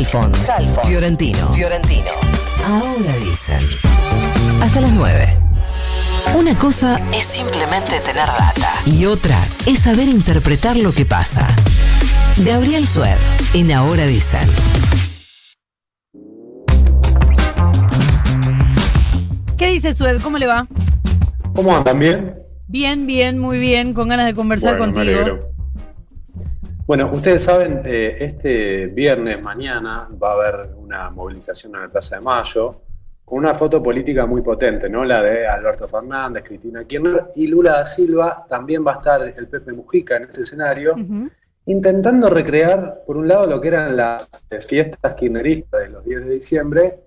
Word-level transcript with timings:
Halfon, 0.00 0.32
Fiorentino, 0.86 1.52
Fiorentino. 1.52 2.08
Ahora 2.64 3.14
dicen. 3.18 3.68
Hasta 4.62 4.80
las 4.80 4.92
9. 4.92 5.38
Una 6.36 6.54
cosa 6.54 6.98
es 7.12 7.22
simplemente 7.24 8.00
tener 8.00 8.26
data 8.26 8.72
y 8.86 9.04
otra 9.04 9.38
es 9.66 9.80
saber 9.80 10.08
interpretar 10.08 10.78
lo 10.78 10.92
que 10.92 11.04
pasa. 11.04 11.46
Gabriel 12.38 12.86
Sued, 12.88 13.18
en 13.52 13.72
Ahora 13.72 14.06
dicen. 14.06 14.48
¿Qué 19.58 19.66
dice 19.66 19.92
Sued? 19.92 20.22
¿Cómo 20.22 20.38
le 20.38 20.46
va? 20.46 20.66
¿Cómo 21.54 21.76
andan? 21.76 21.98
¿Bien? 21.98 22.34
Bien, 22.68 23.06
bien, 23.06 23.38
muy 23.38 23.58
bien, 23.58 23.92
con 23.92 24.08
ganas 24.08 24.24
de 24.24 24.34
conversar 24.34 24.78
Bueno, 24.78 24.92
me 24.92 24.96
contigo. 24.96 25.20
alegro. 25.20 25.50
Bueno, 26.90 27.08
ustedes 27.12 27.44
saben, 27.44 27.82
eh, 27.84 28.16
este 28.18 28.86
viernes 28.88 29.40
mañana 29.40 30.08
va 30.20 30.30
a 30.30 30.32
haber 30.32 30.70
una 30.76 31.08
movilización 31.08 31.76
en 31.76 31.82
la 31.82 31.88
Plaza 31.88 32.16
de 32.16 32.20
Mayo 32.20 32.80
con 33.24 33.38
una 33.38 33.54
foto 33.54 33.80
política 33.80 34.26
muy 34.26 34.42
potente, 34.42 34.90
¿no? 34.90 35.04
La 35.04 35.22
de 35.22 35.46
Alberto 35.46 35.86
Fernández, 35.86 36.42
Cristina 36.42 36.82
Kirchner 36.82 37.26
y 37.36 37.46
Lula 37.46 37.74
da 37.74 37.86
Silva. 37.86 38.44
También 38.48 38.84
va 38.84 38.94
a 38.94 38.96
estar 38.96 39.22
el 39.22 39.46
Pepe 39.46 39.72
Mujica 39.72 40.16
en 40.16 40.24
ese 40.24 40.42
escenario, 40.42 40.96
intentando 41.66 42.28
recrear, 42.28 43.04
por 43.06 43.18
un 43.18 43.28
lado, 43.28 43.46
lo 43.46 43.60
que 43.60 43.68
eran 43.68 43.96
las 43.96 44.28
fiestas 44.66 45.14
kirchneristas 45.14 45.82
de 45.82 45.90
los 45.90 46.04
10 46.04 46.24
de 46.24 46.34
diciembre 46.34 46.98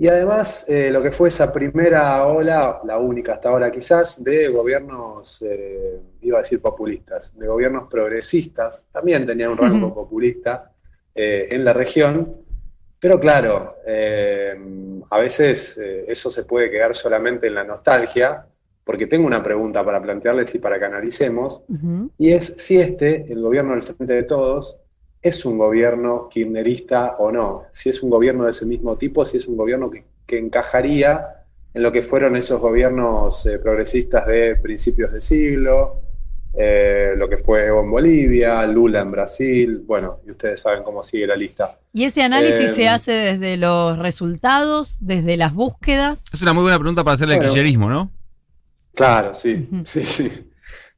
y 0.00 0.08
además 0.08 0.66
eh, 0.70 0.90
lo 0.90 1.02
que 1.02 1.12
fue 1.12 1.28
esa 1.28 1.52
primera 1.52 2.26
ola, 2.26 2.80
la 2.84 2.96
única 2.96 3.34
hasta 3.34 3.50
ahora 3.50 3.70
quizás, 3.70 4.24
de 4.24 4.48
gobiernos, 4.48 5.42
eh, 5.42 6.00
iba 6.22 6.38
a 6.38 6.40
decir 6.40 6.58
populistas, 6.58 7.38
de 7.38 7.46
gobiernos 7.46 7.86
progresistas, 7.86 8.86
también 8.90 9.26
tenían 9.26 9.50
un 9.50 9.58
rango 9.58 9.92
populista 9.92 10.72
eh, 11.14 11.48
en 11.50 11.66
la 11.66 11.74
región, 11.74 12.34
pero 12.98 13.20
claro, 13.20 13.76
a 15.10 15.18
veces 15.18 15.78
eso 15.78 16.30
se 16.30 16.44
puede 16.44 16.70
quedar 16.70 16.96
solamente 16.96 17.48
en 17.48 17.56
la 17.56 17.64
nostalgia, 17.64 18.46
porque 18.82 19.06
tengo 19.06 19.26
una 19.26 19.42
pregunta 19.42 19.84
para 19.84 20.00
plantearles 20.00 20.54
y 20.54 20.60
para 20.60 20.78
que 20.78 20.86
analicemos, 20.86 21.62
y 22.16 22.32
es 22.32 22.46
si 22.56 22.80
este, 22.80 23.30
el 23.30 23.42
gobierno 23.42 23.72
del 23.72 23.82
Frente 23.82 24.14
de 24.14 24.22
Todos, 24.22 24.78
es 25.22 25.44
un 25.44 25.58
gobierno 25.58 26.28
kirchnerista 26.30 27.16
o 27.18 27.30
no, 27.30 27.64
si 27.70 27.90
es 27.90 28.02
un 28.02 28.10
gobierno 28.10 28.44
de 28.44 28.50
ese 28.50 28.66
mismo 28.66 28.96
tipo, 28.96 29.24
si 29.24 29.36
es 29.36 29.46
un 29.48 29.56
gobierno 29.56 29.90
que, 29.90 30.04
que 30.26 30.38
encajaría 30.38 31.26
en 31.74 31.82
lo 31.82 31.92
que 31.92 32.02
fueron 32.02 32.36
esos 32.36 32.60
gobiernos 32.60 33.44
eh, 33.46 33.58
progresistas 33.58 34.26
de 34.26 34.56
principios 34.56 35.12
de 35.12 35.20
siglo, 35.20 36.00
eh, 36.52 37.12
lo 37.16 37.28
que 37.28 37.36
fue 37.36 37.66
Evo 37.66 37.80
en 37.82 37.90
Bolivia, 37.90 38.66
Lula 38.66 39.00
en 39.00 39.10
Brasil, 39.12 39.82
bueno, 39.86 40.18
y 40.26 40.32
ustedes 40.32 40.60
saben 40.60 40.82
cómo 40.82 41.04
sigue 41.04 41.26
la 41.26 41.36
lista. 41.36 41.78
¿Y 41.92 42.04
ese 42.04 42.22
análisis 42.22 42.72
Eh, 42.72 42.74
se 42.74 42.88
hace 42.88 43.12
desde 43.12 43.56
los 43.56 43.98
resultados, 43.98 44.98
desde 45.00 45.36
las 45.36 45.54
búsquedas? 45.54 46.24
Es 46.32 46.42
una 46.42 46.52
muy 46.52 46.62
buena 46.62 46.78
pregunta 46.78 47.04
para 47.04 47.14
hacerle 47.14 47.36
Bueno. 47.36 47.50
kirchnerismo, 47.52 47.88
¿no? 47.88 48.10
Claro, 48.94 49.32
sí, 49.34 49.68
sí, 49.84 50.02
sí. 50.02 50.49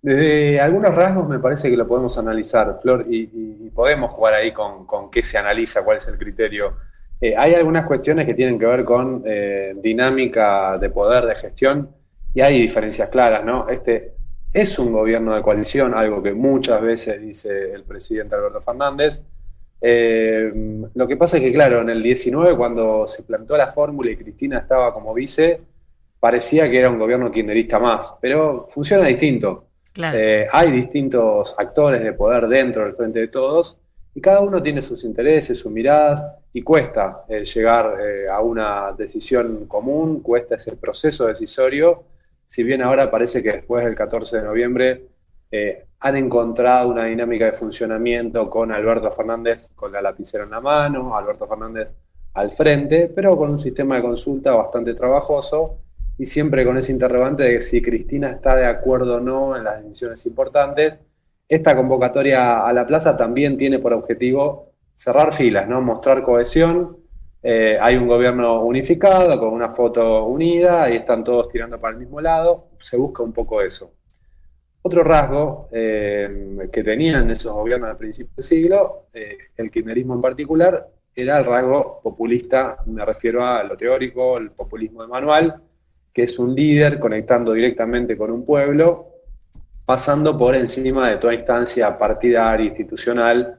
Desde 0.02 0.60
algunos 0.60 0.92
rasgos 0.94 1.28
me 1.28 1.38
parece 1.38 1.70
que 1.70 1.76
lo 1.76 1.86
podemos 1.86 2.18
analizar, 2.18 2.76
Flor, 2.82 3.06
y, 3.08 3.70
podemos 3.72 4.12
jugar 4.12 4.34
ahí 4.34 4.52
con, 4.52 4.84
con 4.84 5.10
qué 5.10 5.22
se 5.22 5.38
analiza, 5.38 5.84
cuál 5.84 5.96
es 5.96 6.06
el 6.08 6.18
criterio. 6.18 6.76
Eh, 7.20 7.36
hay 7.36 7.54
algunas 7.54 7.86
cuestiones 7.86 8.26
que 8.26 8.34
tienen 8.34 8.58
que 8.58 8.66
ver 8.66 8.84
con 8.84 9.22
eh, 9.24 9.74
dinámica 9.76 10.76
de 10.76 10.90
poder, 10.90 11.24
de 11.24 11.36
gestión, 11.36 11.88
y 12.34 12.40
hay 12.40 12.60
diferencias 12.60 13.08
claras, 13.08 13.44
¿no? 13.44 13.68
Este 13.68 14.14
es 14.52 14.76
un 14.78 14.92
gobierno 14.92 15.34
de 15.34 15.40
coalición, 15.40 15.94
algo 15.94 16.20
que 16.20 16.32
muchas 16.32 16.82
veces 16.82 17.20
dice 17.20 17.72
el 17.72 17.84
presidente 17.84 18.34
Alberto 18.34 18.60
Fernández. 18.60 19.24
Eh, 19.80 20.52
lo 20.94 21.06
que 21.06 21.16
pasa 21.16 21.36
es 21.36 21.44
que, 21.44 21.52
claro, 21.52 21.80
en 21.80 21.90
el 21.90 22.02
19, 22.02 22.56
cuando 22.56 23.06
se 23.06 23.22
plantó 23.22 23.56
la 23.56 23.68
fórmula 23.68 24.10
y 24.10 24.16
Cristina 24.16 24.58
estaba 24.58 24.92
como 24.92 25.14
vice, 25.14 25.60
parecía 26.18 26.68
que 26.68 26.78
era 26.80 26.90
un 26.90 26.98
gobierno 26.98 27.30
kirchnerista 27.30 27.78
más, 27.78 28.14
pero 28.20 28.66
funciona 28.68 29.06
distinto. 29.06 29.68
Eh, 29.94 30.48
hay 30.50 30.70
distintos 30.70 31.54
actores 31.58 32.02
de 32.02 32.14
poder 32.14 32.48
dentro 32.48 32.84
del 32.84 32.94
frente 32.94 33.20
de 33.20 33.28
todos 33.28 33.80
y 34.14 34.20
cada 34.20 34.40
uno 34.40 34.62
tiene 34.62 34.80
sus 34.80 35.04
intereses, 35.04 35.58
sus 35.58 35.70
miradas 35.70 36.24
y 36.52 36.62
cuesta 36.62 37.24
eh, 37.28 37.44
llegar 37.44 37.98
eh, 38.00 38.28
a 38.28 38.40
una 38.40 38.92
decisión 38.96 39.66
común, 39.66 40.20
cuesta 40.20 40.54
ese 40.54 40.76
proceso 40.76 41.26
decisorio, 41.26 42.04
si 42.46 42.62
bien 42.62 42.82
ahora 42.82 43.10
parece 43.10 43.42
que 43.42 43.52
después 43.52 43.84
del 43.84 43.94
14 43.94 44.38
de 44.38 44.42
noviembre 44.42 45.02
han 46.00 46.16
encontrado 46.16 46.88
una 46.88 47.04
dinámica 47.04 47.44
de 47.44 47.52
funcionamiento 47.52 48.48
con 48.48 48.72
Alberto 48.72 49.10
Fernández 49.12 49.68
con 49.74 49.92
la 49.92 50.00
lapicera 50.00 50.44
en 50.44 50.50
la 50.50 50.62
mano, 50.62 51.14
Alberto 51.14 51.46
Fernández 51.46 51.92
al 52.32 52.52
frente, 52.52 53.12
pero 53.14 53.36
con 53.36 53.50
un 53.50 53.58
sistema 53.58 53.96
de 53.96 54.02
consulta 54.02 54.54
bastante 54.54 54.94
trabajoso 54.94 55.76
y 56.18 56.26
siempre 56.26 56.64
con 56.64 56.78
ese 56.78 56.92
interrogante 56.92 57.44
de 57.44 57.60
si 57.60 57.80
Cristina 57.82 58.30
está 58.30 58.56
de 58.56 58.66
acuerdo 58.66 59.16
o 59.16 59.20
no 59.20 59.56
en 59.56 59.64
las 59.64 59.82
decisiones 59.82 60.24
importantes. 60.26 60.98
Esta 61.48 61.76
convocatoria 61.76 62.66
a 62.66 62.72
la 62.72 62.86
plaza 62.86 63.16
también 63.16 63.56
tiene 63.56 63.78
por 63.78 63.92
objetivo 63.92 64.72
cerrar 64.94 65.32
filas, 65.32 65.68
¿no? 65.68 65.80
mostrar 65.80 66.22
cohesión. 66.22 66.96
Eh, 67.42 67.76
hay 67.80 67.96
un 67.96 68.06
gobierno 68.06 68.62
unificado 68.62 69.38
con 69.38 69.52
una 69.52 69.68
foto 69.70 70.26
unida 70.26 70.88
y 70.90 70.96
están 70.96 71.24
todos 71.24 71.48
tirando 71.48 71.80
para 71.80 71.94
el 71.94 72.00
mismo 72.00 72.20
lado. 72.20 72.68
Se 72.78 72.96
busca 72.96 73.22
un 73.22 73.32
poco 73.32 73.60
eso. 73.60 73.92
Otro 74.82 75.04
rasgo 75.04 75.68
eh, 75.72 76.68
que 76.72 76.82
tenían 76.82 77.30
esos 77.30 77.52
gobiernos 77.52 77.90
al 77.90 77.96
principio 77.96 78.32
del 78.36 78.44
siglo, 78.44 79.06
eh, 79.12 79.38
el 79.56 79.70
kirchnerismo 79.70 80.14
en 80.14 80.20
particular, 80.20 80.88
era 81.14 81.38
el 81.38 81.44
rasgo 81.44 82.00
populista, 82.02 82.78
me 82.86 83.04
refiero 83.04 83.46
a 83.46 83.62
lo 83.62 83.76
teórico, 83.76 84.38
el 84.38 84.50
populismo 84.50 85.02
de 85.02 85.08
manual, 85.08 85.62
que 86.12 86.24
es 86.24 86.38
un 86.38 86.54
líder 86.54 86.98
conectando 86.98 87.52
directamente 87.52 88.16
con 88.16 88.30
un 88.30 88.44
pueblo, 88.44 89.08
pasando 89.84 90.36
por 90.38 90.54
encima 90.54 91.08
de 91.10 91.16
toda 91.16 91.34
instancia 91.34 91.96
partidaria, 91.98 92.66
institucional. 92.66 93.58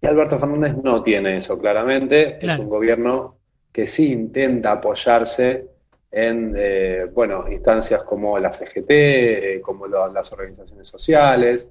Y 0.00 0.06
Alberto 0.06 0.38
Fernández 0.38 0.76
no 0.82 1.02
tiene 1.02 1.36
eso, 1.38 1.58
claramente. 1.58 2.36
Es 2.36 2.58
un 2.58 2.68
gobierno 2.68 3.36
que 3.72 3.86
sí 3.86 4.12
intenta 4.12 4.72
apoyarse 4.72 5.66
en 6.10 6.54
eh, 6.56 7.06
bueno, 7.12 7.44
instancias 7.50 8.02
como 8.04 8.38
la 8.38 8.52
CGT, 8.52 8.90
eh, 8.90 9.60
como 9.60 9.86
lo- 9.86 10.10
las 10.12 10.32
organizaciones 10.32 10.86
sociales. 10.86 11.68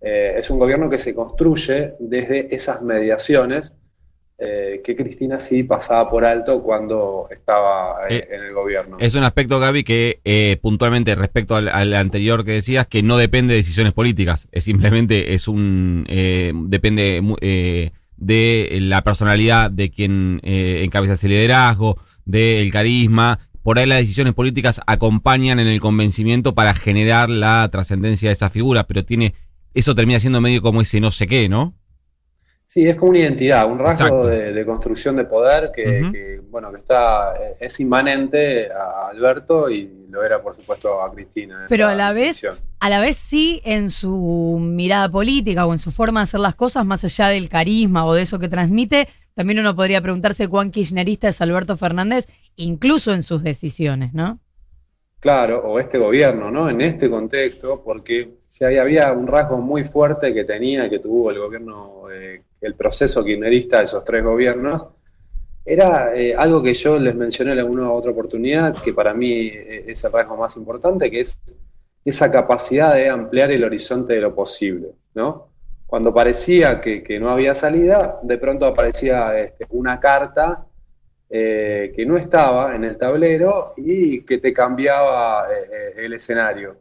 Eh, 0.00 0.34
es 0.38 0.50
un 0.50 0.58
gobierno 0.58 0.90
que 0.90 0.98
se 0.98 1.14
construye 1.14 1.94
desde 1.98 2.52
esas 2.54 2.82
mediaciones 2.82 3.74
eh, 4.44 4.80
que 4.84 4.96
Cristina 4.96 5.38
sí 5.38 5.62
pasaba 5.62 6.10
por 6.10 6.24
alto 6.24 6.62
cuando 6.62 7.28
estaba 7.30 8.08
eh, 8.08 8.16
Eh, 8.16 8.28
en 8.34 8.42
el 8.42 8.52
gobierno. 8.52 8.96
Es 8.98 9.14
un 9.14 9.22
aspecto, 9.22 9.60
Gaby, 9.60 9.84
que 9.84 10.20
eh, 10.24 10.58
puntualmente 10.60 11.14
respecto 11.14 11.54
al, 11.54 11.68
al 11.68 11.94
anterior 11.94 12.44
que 12.44 12.52
decías, 12.52 12.88
que 12.88 13.04
no 13.04 13.18
depende 13.18 13.54
de 13.54 13.58
decisiones 13.58 13.92
políticas. 13.92 14.48
Es 14.50 14.64
simplemente, 14.64 15.34
es 15.34 15.46
un. 15.46 16.04
depende 16.68 17.22
de 18.16 18.78
la 18.80 19.04
personalidad 19.04 19.70
de 19.70 19.90
quien 19.90 20.40
encabeza 20.42 21.12
ese 21.14 21.28
liderazgo, 21.28 21.98
del 22.24 22.72
carisma. 22.72 23.38
Por 23.62 23.78
ahí 23.78 23.86
las 23.86 24.00
decisiones 24.00 24.34
políticas 24.34 24.80
acompañan 24.86 25.60
en 25.60 25.68
el 25.68 25.80
convencimiento 25.80 26.52
para 26.52 26.74
generar 26.74 27.30
la 27.30 27.68
trascendencia 27.70 28.28
de 28.28 28.34
esa 28.34 28.50
figura, 28.50 28.88
pero 28.88 29.04
tiene. 29.04 29.34
Eso 29.74 29.94
termina 29.94 30.18
siendo 30.18 30.40
medio 30.40 30.62
como 30.62 30.80
ese 30.80 31.00
no 31.00 31.12
sé 31.12 31.26
qué, 31.26 31.48
¿no? 31.48 31.74
Sí, 32.72 32.86
es 32.86 32.96
como 32.96 33.10
una 33.10 33.18
identidad, 33.18 33.70
un 33.70 33.78
rasgo 33.78 34.26
de, 34.26 34.50
de 34.54 34.64
construcción 34.64 35.14
de 35.16 35.26
poder 35.26 35.70
que, 35.74 36.40
bueno, 36.48 36.72
que 36.72 36.78
está, 36.78 37.34
es 37.60 37.78
inmanente 37.80 38.72
a 38.72 39.08
Alberto 39.08 39.68
y 39.68 40.06
lo 40.08 40.24
era, 40.24 40.42
por 40.42 40.56
supuesto, 40.56 41.02
a 41.02 41.12
Cristina. 41.12 41.66
Pero 41.68 41.86
a 41.86 41.94
la 41.94 42.14
vez, 42.14 42.40
decisión. 42.40 42.54
a 42.80 42.88
la 42.88 43.02
vez 43.02 43.18
sí 43.18 43.60
en 43.66 43.90
su 43.90 44.58
mirada 44.58 45.10
política 45.10 45.66
o 45.66 45.74
en 45.74 45.80
su 45.80 45.90
forma 45.92 46.20
de 46.20 46.24
hacer 46.24 46.40
las 46.40 46.54
cosas, 46.54 46.86
más 46.86 47.04
allá 47.04 47.28
del 47.28 47.50
carisma 47.50 48.06
o 48.06 48.14
de 48.14 48.22
eso 48.22 48.38
que 48.38 48.48
transmite, 48.48 49.06
también 49.34 49.58
uno 49.58 49.76
podría 49.76 50.00
preguntarse 50.00 50.48
cuán 50.48 50.70
kirchnerista 50.70 51.28
es 51.28 51.42
Alberto 51.42 51.76
Fernández, 51.76 52.26
incluso 52.56 53.12
en 53.12 53.22
sus 53.22 53.42
decisiones, 53.42 54.14
¿no? 54.14 54.40
Claro, 55.20 55.62
o 55.62 55.78
este 55.78 55.98
gobierno, 55.98 56.50
¿no? 56.50 56.70
En 56.70 56.80
este 56.80 57.10
contexto, 57.10 57.82
porque 57.84 58.38
si 58.48 58.64
había 58.64 59.12
un 59.12 59.26
rasgo 59.26 59.58
muy 59.58 59.84
fuerte 59.84 60.32
que 60.32 60.44
tenía, 60.44 60.88
que 60.88 61.00
tuvo 61.00 61.30
el 61.30 61.38
gobierno, 61.38 62.04
eh, 62.10 62.40
el 62.62 62.74
proceso 62.74 63.24
kirchnerista 63.24 63.78
de 63.78 63.84
esos 63.84 64.04
tres 64.04 64.24
gobiernos, 64.24 64.86
era 65.64 66.14
eh, 66.14 66.34
algo 66.34 66.62
que 66.62 66.74
yo 66.74 66.98
les 66.98 67.14
mencioné 67.14 67.52
en 67.52 67.60
alguna 67.60 67.90
otra 67.92 68.10
oportunidad, 68.10 68.76
que 68.82 68.92
para 68.92 69.14
mí 69.14 69.48
eh, 69.48 69.84
es 69.86 70.02
el 70.04 70.12
rasgo 70.12 70.36
más 70.36 70.56
importante, 70.56 71.10
que 71.10 71.20
es 71.20 71.40
esa 72.04 72.30
capacidad 72.32 72.94
de 72.94 73.08
ampliar 73.08 73.50
el 73.52 73.62
horizonte 73.62 74.14
de 74.14 74.20
lo 74.20 74.34
posible, 74.34 74.88
¿no? 75.14 75.48
Cuando 75.86 76.12
parecía 76.12 76.80
que, 76.80 77.18
no 77.20 77.30
había 77.30 77.54
salida, 77.54 78.18
de 78.22 78.38
pronto 78.38 78.66
aparecía 78.66 79.38
este, 79.38 79.66
una 79.70 80.00
carta 80.00 80.64
eh, 81.28 81.92
que 81.94 82.06
no 82.06 82.16
estaba 82.16 82.74
en 82.74 82.84
el 82.84 82.96
tablero 82.96 83.74
y 83.76 84.22
que 84.22 84.38
te 84.38 84.54
cambiaba 84.54 85.48
el 85.96 86.12
escenario. 86.14 86.76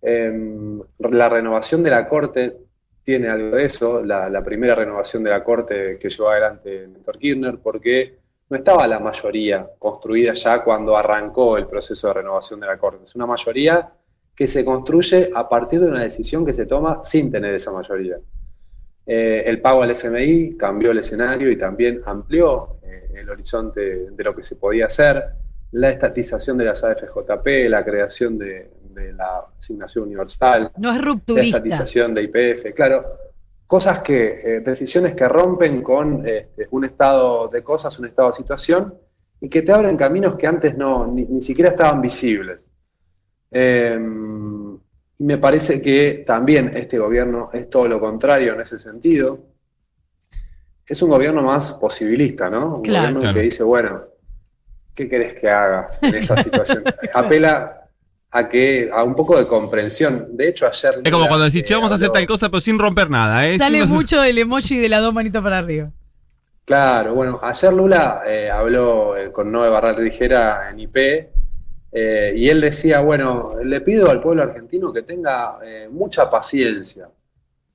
Em, 0.00 0.80
la 0.98 1.28
renovación 1.28 1.82
de 1.82 1.90
la 1.90 2.08
Corte 2.08 2.56
tiene 3.04 3.28
algo 3.28 3.56
de 3.56 3.66
eso, 3.66 4.02
la, 4.02 4.42
primera 4.42 4.74
renovación 4.74 5.22
de 5.22 5.30
la 5.30 5.44
Corte 5.44 5.98
que 6.00 6.08
llevó 6.08 6.30
adelante 6.30 6.88
Néstor 6.88 7.18
Kirchner, 7.18 7.58
porque 7.58 8.16
no 8.48 8.56
estaba 8.56 8.88
la 8.88 8.98
mayoría 8.98 9.68
construida 9.78 10.32
ya 10.32 10.64
cuando 10.64 10.96
arrancó 10.96 11.58
el 11.58 11.66
proceso 11.66 12.08
de 12.08 12.14
renovación 12.14 12.60
de 12.60 12.66
la 12.66 12.78
Corte. 12.78 13.04
Es 13.04 13.14
una 13.14 13.26
mayoría 13.26 13.92
que 14.34 14.46
se 14.48 14.64
construye 14.64 15.30
a 15.34 15.48
partir 15.48 15.80
de 15.80 15.88
una 15.88 16.02
decisión 16.02 16.46
que 16.46 16.54
se 16.54 16.64
toma 16.64 17.04
sin 17.04 17.30
tener 17.30 17.54
esa 17.54 17.70
mayoría. 17.72 18.16
Eh, 19.06 19.42
el 19.46 19.60
pago 19.60 19.82
al 19.82 19.90
FMI 19.90 20.56
cambió 20.56 20.90
el 20.90 20.98
escenario 20.98 21.50
y 21.50 21.56
también 21.56 22.00
amplió 22.06 22.78
eh, 22.82 23.10
el 23.16 23.28
horizonte 23.28 24.10
de 24.10 24.24
lo 24.24 24.34
que 24.34 24.42
se 24.42 24.56
podía 24.56 24.86
hacer. 24.86 25.22
La 25.72 25.90
estatización 25.90 26.56
de 26.56 26.64
las 26.64 26.82
AFJP, 26.82 27.68
la 27.68 27.84
creación 27.84 28.38
de, 28.38 28.70
de 28.94 29.12
la 29.12 29.44
asignación 29.58 30.04
universal. 30.04 30.70
No 30.78 30.92
es 30.92 31.02
La 31.28 31.42
estatización 31.42 32.14
de 32.14 32.22
IPF, 32.22 32.72
claro. 32.74 33.04
Cosas 33.66 34.00
que, 34.00 34.34
eh, 34.34 34.60
decisiones 34.60 35.14
que 35.14 35.26
rompen 35.28 35.82
con 35.82 36.26
este, 36.26 36.68
un 36.70 36.84
estado 36.84 37.48
de 37.48 37.62
cosas, 37.62 37.98
un 37.98 38.06
estado 38.06 38.28
de 38.28 38.34
situación, 38.36 38.94
y 39.40 39.48
que 39.48 39.62
te 39.62 39.72
abren 39.72 39.96
caminos 39.96 40.36
que 40.36 40.46
antes 40.46 40.76
no, 40.76 41.06
ni, 41.06 41.24
ni 41.24 41.40
siquiera 41.40 41.70
estaban 41.70 42.00
visibles. 42.00 42.70
Eh, 43.50 43.98
y 45.18 45.24
me 45.24 45.38
parece 45.38 45.80
que 45.80 46.24
también 46.26 46.70
este 46.74 46.98
gobierno 46.98 47.50
es 47.52 47.70
todo 47.70 47.86
lo 47.86 48.00
contrario 48.00 48.54
en 48.54 48.60
ese 48.60 48.78
sentido. 48.78 49.38
Es 50.86 51.00
un 51.02 51.10
gobierno 51.10 51.42
más 51.42 51.72
posibilista, 51.72 52.50
¿no? 52.50 52.76
Un 52.76 52.82
Claro. 52.82 53.00
gobierno 53.02 53.20
Claro. 53.20 53.34
que 53.34 53.40
dice, 53.42 53.62
bueno, 53.64 54.02
¿qué 54.94 55.08
querés 55.08 55.34
que 55.34 55.48
haga 55.48 55.90
en 56.02 56.14
esa 56.16 56.36
situación? 56.42 56.82
Apela 57.14 57.83
a 58.36 58.48
que 58.48 58.90
a 58.92 59.04
un 59.04 59.14
poco 59.14 59.38
de 59.38 59.46
comprensión. 59.46 60.36
De 60.36 60.48
hecho, 60.48 60.66
ayer 60.66 60.94
Es 60.96 61.02
como 61.04 61.18
Lula, 61.18 61.28
cuando 61.28 61.44
decís, 61.44 61.62
che, 61.64 61.74
vamos 61.74 61.92
a 61.92 61.94
hacer 61.94 62.10
tal 62.10 62.26
cosa, 62.26 62.48
pero 62.48 62.60
sin 62.60 62.78
romper 62.80 63.08
nada, 63.08 63.46
¿eh? 63.48 63.56
Sale 63.58 63.82
Sin- 63.82 63.90
mucho 63.90 64.22
el 64.24 64.36
emoji 64.36 64.76
de 64.78 64.88
las 64.88 65.02
dos 65.02 65.14
manitos 65.14 65.40
para 65.42 65.58
arriba. 65.58 65.90
Claro, 66.64 67.14
bueno, 67.14 67.38
ayer 67.42 67.72
Lula 67.72 68.22
eh, 68.26 68.50
habló 68.50 69.16
eh, 69.16 69.30
con 69.30 69.52
Noé 69.52 69.68
Barral 69.68 70.02
Ligera 70.02 70.68
en 70.70 70.80
IP 70.80 70.96
eh, 71.92 72.32
y 72.36 72.48
él 72.48 72.60
decía, 72.60 73.00
bueno, 73.00 73.52
le 73.62 73.80
pido 73.82 74.10
al 74.10 74.20
pueblo 74.20 74.42
argentino 74.42 74.92
que 74.92 75.02
tenga 75.02 75.58
eh, 75.64 75.88
mucha 75.90 76.28
paciencia. 76.28 77.08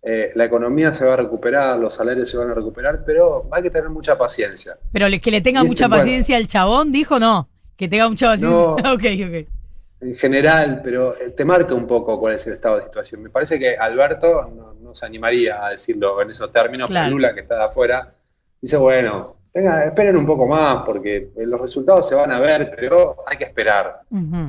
Eh, 0.01 0.31
la 0.35 0.45
economía 0.45 0.91
se 0.91 1.05
va 1.05 1.13
a 1.13 1.17
recuperar, 1.17 1.77
los 1.79 1.93
salarios 1.93 2.29
se 2.29 2.35
van 2.37 2.49
a 2.49 2.53
recuperar, 2.53 3.03
pero 3.05 3.47
hay 3.51 3.63
que 3.63 3.69
tener 3.69 3.89
mucha 3.89 4.17
paciencia. 4.17 4.77
Pero 4.91 5.07
que 5.21 5.31
le 5.31 5.39
tenga 5.39 5.59
Y 5.59 5.63
este, 5.63 5.69
mucha 5.69 5.87
bueno. 5.87 6.03
paciencia 6.03 6.35
al 6.35 6.47
chabón, 6.47 6.91
dijo 6.91 7.17
no. 7.17 7.47
Que 7.77 7.87
tenga 7.87 8.09
mucha 8.09 8.27
paciencia. 8.31 8.57
No. 8.59 8.73
ok, 8.93 9.03
ok. 9.45 9.58
En 10.01 10.15
general, 10.15 10.79
pero 10.83 11.15
eh, 11.17 11.31
te 11.31 11.43
marca 11.43 11.73
un 11.73 11.85
poco 11.85 12.17
cuál 12.19 12.35
es 12.35 12.47
el 12.47 12.53
estado 12.53 12.77
de 12.77 12.83
situación. 12.83 13.21
Me 13.21 13.29
parece 13.29 13.59
que 13.59 13.75
Alberto 13.75 14.49
no, 14.55 14.73
no 14.73 14.95
se 14.95 15.05
animaría 15.05 15.65
a 15.65 15.71
decirlo 15.71 16.21
en 16.21 16.31
esos 16.31 16.51
términos, 16.51 16.87
Claro. 16.89 17.05
pero 17.07 17.15
Lula, 17.17 17.33
que 17.33 17.41
está 17.41 17.55
de 17.55 17.63
afuera, 17.65 18.13
dice, 18.61 18.77
bueno, 18.77 19.35
venga, 19.53 19.83
esperen 19.85 20.15
un 20.15 20.25
poco 20.25 20.45
más, 20.47 20.83
porque 20.85 21.17
eh, 21.35 21.45
los 21.45 21.59
resultados 21.59 22.07
se 22.07 22.15
van 22.15 22.31
a 22.31 22.39
ver, 22.39 22.71
pero 22.77 23.17
hay 23.27 23.37
que 23.37 23.43
esperar. 23.43 24.01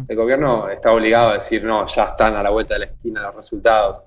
El 0.06 0.17
gobierno 0.17 0.69
está 0.69 0.93
obligado 0.93 1.31
a 1.31 1.35
decir, 1.35 1.64
no, 1.64 1.85
ya 1.87 2.05
están 2.05 2.37
a 2.37 2.43
la 2.44 2.50
vuelta 2.50 2.75
de 2.75 2.81
la 2.81 2.87
esquina 2.87 3.23
los 3.23 3.35
resultados. 3.37 4.02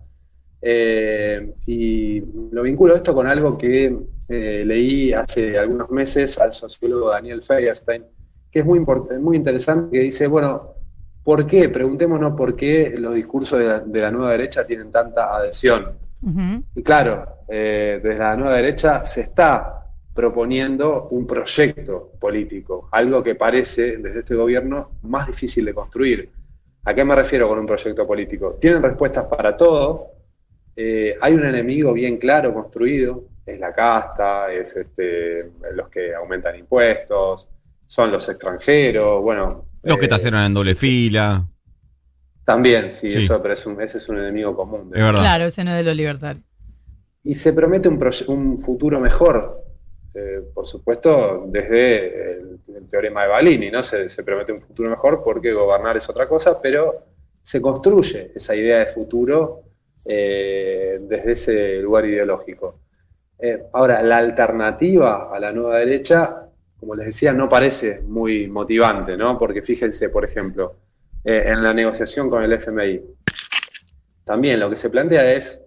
Eh, 0.61 1.55
y 1.67 2.21
lo 2.51 2.61
vinculo 2.61 2.95
esto 2.95 3.13
con 3.13 3.27
algo 3.27 3.57
que 3.57 3.93
eh, 4.29 4.63
leí 4.65 5.11
hace 5.11 5.59
algunos 5.59 5.89
meses 5.89 6.39
al 6.39 6.53
sociólogo 6.53 7.09
Daniel 7.09 7.41
Feierstein, 7.43 8.05
que 8.49 8.59
es 8.59 8.65
muy, 8.65 8.79
muy 8.79 9.35
interesante, 9.35 9.91
que 9.97 10.03
dice, 10.03 10.27
bueno, 10.27 10.69
¿por 11.23 11.47
qué? 11.47 11.69
Preguntémonos 11.69 12.35
por 12.35 12.55
qué 12.55 12.95
los 12.97 13.15
discursos 13.15 13.59
de 13.59 13.65
la, 13.65 13.79
de 13.79 14.01
la 14.01 14.11
nueva 14.11 14.31
derecha 14.31 14.65
tienen 14.65 14.91
tanta 14.91 15.35
adhesión. 15.35 16.03
Y 16.75 16.81
claro, 16.81 17.39
eh, 17.49 17.99
desde 18.01 18.19
la 18.19 18.37
nueva 18.37 18.55
derecha 18.55 19.05
se 19.05 19.21
está 19.21 19.91
proponiendo 20.13 21.09
un 21.09 21.27
proyecto 21.27 22.11
político, 22.19 22.87
algo 22.91 23.21
que 23.21 23.35
parece 23.35 23.97
desde 23.97 24.19
este 24.19 24.35
gobierno 24.35 24.91
más 25.03 25.27
difícil 25.27 25.65
de 25.65 25.73
construir. 25.73 26.29
¿A 26.85 26.93
qué 26.93 27.03
me 27.03 27.15
refiero 27.15 27.47
con 27.49 27.59
un 27.59 27.65
proyecto 27.65 28.05
político? 28.07 28.57
Tienen 28.59 28.81
respuestas 28.81 29.25
para 29.25 29.57
todo, 29.57 30.11
eh, 30.75 31.17
hay 31.19 31.33
un 31.33 31.45
enemigo 31.45 31.93
bien 31.93 32.17
claro 32.17 32.53
construido, 32.53 33.25
es 33.45 33.59
la 33.59 33.73
casta, 33.73 34.51
es 34.51 34.75
este, 34.77 35.51
los 35.73 35.89
que 35.89 36.13
aumentan 36.15 36.55
impuestos, 36.55 37.49
son 37.87 38.11
los 38.11 38.27
extranjeros, 38.29 39.21
bueno. 39.21 39.72
Los 39.83 39.97
que 39.97 40.03
eh, 40.05 40.07
estacionan 40.07 40.45
en 40.47 40.53
doble 40.53 40.75
sí, 40.75 40.79
sí. 40.79 40.87
fila. 41.09 41.47
También, 42.45 42.91
sí, 42.91 43.09
Sí. 43.11 43.19
eso, 43.19 43.41
pero 43.41 43.53
es 43.53 43.65
un- 43.65 43.81
ese 43.81 43.97
es 43.99 44.09
un 44.09 44.17
enemigo 44.19 44.55
común. 44.55 44.89
de 44.89 44.97
Es 44.99 45.03
verdad. 45.05 45.21
Claro, 45.21 45.45
ese 45.45 45.63
no 45.63 45.71
es 45.71 45.77
de 45.77 45.83
los 45.83 45.95
libertarios. 45.95 46.43
Y 47.23 47.33
se 47.35 47.53
promete 47.53 47.87
un, 47.87 47.99
un 48.27 48.57
futuro 48.57 48.99
mejor, 48.99 49.63
eh, 50.13 50.41
por 50.53 50.67
supuesto, 50.67 51.45
desde 51.47 52.33
el, 52.33 52.59
el 52.75 52.87
teorema 52.89 53.23
de 53.23 53.29
Balini, 53.29 53.71
¿no? 53.71 53.81
Se, 53.81 54.09
se 54.09 54.23
promete 54.23 54.51
un 54.51 54.61
futuro 54.61 54.89
mejor 54.89 55.23
porque 55.23 55.53
gobernar 55.53 55.95
es 55.95 56.09
otra 56.09 56.27
cosa, 56.27 56.61
pero 56.61 57.05
se 57.41 57.61
construye 57.61 58.31
esa 58.35 58.55
idea 58.55 58.79
de 58.79 58.85
futuro 58.87 59.61
eh, 60.05 60.99
desde 61.01 61.31
ese 61.31 61.75
lugar 61.81 62.05
ideológico. 62.05 62.81
Eh, 63.39 63.63
ahora, 63.73 64.03
la 64.03 64.17
alternativa 64.17 65.33
a 65.33 65.39
la 65.39 65.51
nueva 65.53 65.79
derecha, 65.79 66.42
como 66.83 66.95
les 66.95 67.05
decía, 67.05 67.31
no 67.31 67.47
parece 67.47 68.01
muy 68.01 68.49
motivante, 68.49 69.15
¿no? 69.15 69.39
Porque 69.39 69.61
fíjense, 69.61 70.09
por 70.09 70.25
ejemplo, 70.25 70.75
eh, 71.23 71.43
en 71.45 71.63
la 71.63 71.73
negociación 71.73 72.29
con 72.29 72.43
el 72.43 72.51
FMI, 72.51 72.99
también 74.25 74.59
lo 74.59 74.69
que 74.69 74.75
se 74.75 74.89
plantea 74.89 75.31
es, 75.31 75.63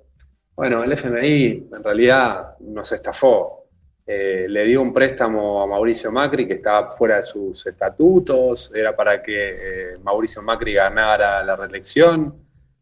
bueno, 0.55 0.85
el 0.85 0.93
FMI 0.93 1.69
en 1.75 1.83
realidad 1.83 2.59
nos 2.61 2.93
estafó. 2.93 3.65
Eh, 4.07 4.45
le 4.47 4.65
dio 4.65 4.83
un 4.83 4.93
préstamo 4.93 5.63
a 5.63 5.67
Mauricio 5.67 6.13
Macri 6.13 6.47
que 6.47 6.55
estaba 6.55 6.93
fuera 6.93 7.17
de 7.17 7.23
sus 7.23 7.67
estatutos, 7.67 8.75
era 8.75 8.95
para 8.95 9.23
que 9.23 9.93
eh, 9.95 9.99
Mauricio 10.03 10.43
Macri 10.43 10.75
ganara 10.75 11.43
la 11.43 11.57
reelección, 11.57 12.35